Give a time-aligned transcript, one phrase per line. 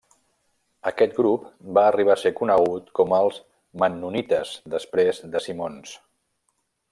[0.91, 1.43] Aquest grup
[1.77, 3.37] va arribar a ser conegut com els
[3.83, 5.95] mennonites després de Simons.